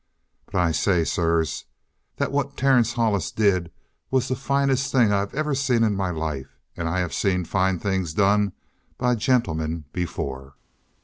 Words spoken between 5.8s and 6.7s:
in my life,